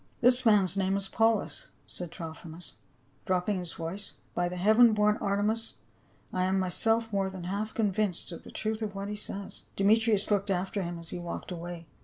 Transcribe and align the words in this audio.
"This 0.23 0.43
man's 0.47 0.75
name 0.75 0.97
is 0.97 1.07
Paulus," 1.07 1.67
said 1.85 2.09
Trophimus, 2.09 2.73
ilropping 3.27 3.59
his 3.59 3.73
voice;" 3.73 4.15
by 4.33 4.49
the 4.49 4.55
heaven 4.57 4.93
born 4.93 5.15
Artemis, 5.17 5.75
I 6.33 6.45
am 6.45 6.57
myself 6.57 7.13
more 7.13 7.29
than 7.29 7.43
half 7.43 7.75
convinced 7.75 8.31
of 8.31 8.41
the 8.43 8.49
truth 8.49 8.81
of 8.81 8.95
what 8.95 9.09
he 9.09 9.15
says." 9.15 9.65
Demetrius 9.75 10.31
looked 10.31 10.49
after 10.49 10.81
him 10.81 10.97
as 10.97 11.11
he 11.11 11.19
walked 11.19 11.51
away. 11.51 11.85